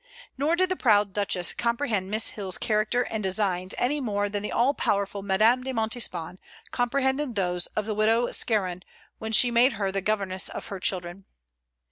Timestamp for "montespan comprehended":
5.71-7.35